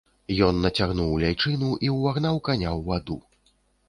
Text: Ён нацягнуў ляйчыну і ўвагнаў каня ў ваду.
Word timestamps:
Ён 0.45 0.59
нацягнуў 0.61 1.11
ляйчыну 1.23 1.69
і 1.87 1.91
ўвагнаў 1.97 2.39
каня 2.47 2.69
ў 2.77 2.81
ваду. 2.89 3.19